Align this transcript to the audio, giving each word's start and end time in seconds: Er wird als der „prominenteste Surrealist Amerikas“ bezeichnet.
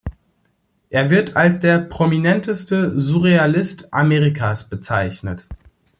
Er 0.89 1.11
wird 1.11 1.35
als 1.35 1.59
der 1.59 1.77
„prominenteste 1.77 2.99
Surrealist 2.99 3.93
Amerikas“ 3.93 4.63
bezeichnet. 4.67 5.47